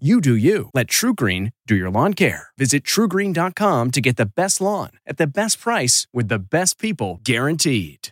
[0.00, 0.70] You do you.
[0.74, 2.48] Let TruGreen do your lawn care.
[2.58, 7.20] Visit trugreen.com to get the best lawn at the best price with the best people
[7.22, 8.08] guaranteed.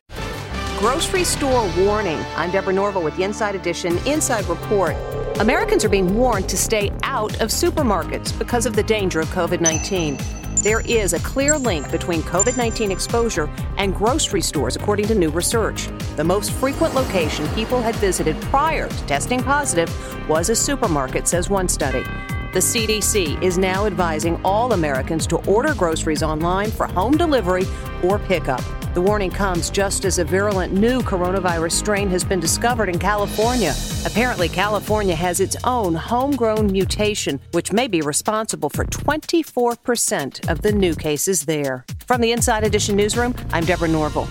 [0.79, 2.21] Grocery store warning.
[2.37, 4.95] I'm Deborah Norville with the Inside Edition Inside Report.
[5.41, 9.61] Americans are being warned to stay out of supermarkets because of the danger of COVID
[9.61, 10.42] 19.
[10.63, 15.31] There is a clear link between COVID 19 exposure and grocery stores, according to new
[15.31, 15.89] research.
[16.15, 19.91] The most frequent location people had visited prior to testing positive
[20.29, 22.05] was a supermarket, says one study.
[22.53, 27.65] The CDC is now advising all Americans to order groceries online for home delivery
[28.05, 28.63] or pickup.
[28.95, 33.73] The warning comes just as a virulent new coronavirus strain has been discovered in California.
[34.05, 40.73] Apparently, California has its own homegrown mutation, which may be responsible for 24% of the
[40.73, 41.87] new cases there.
[42.07, 44.29] From the Inside Edition newsroom, I'm Deborah Norville.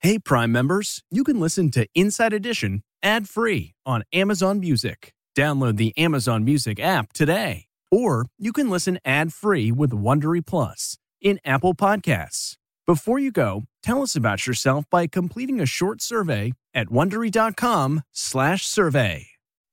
[0.00, 5.12] Hey, Prime members, you can listen to Inside Edition ad free on Amazon Music.
[5.36, 7.66] Download the Amazon Music app today.
[7.90, 12.56] Or you can listen ad free with Wondery Plus in Apple Podcasts.
[12.86, 19.26] Before you go, tell us about yourself by completing a short survey at wondery.com/survey.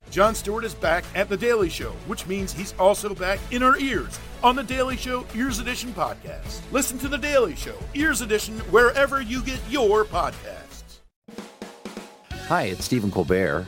[0.09, 3.77] Jon Stewart is back at The Daily Show, which means he's also back in our
[3.77, 6.61] ears on The Daily Show Ears Edition podcast.
[6.71, 11.01] Listen to The Daily Show Ears Edition wherever you get your podcasts.
[12.47, 13.67] Hi, it's Stephen Colbert,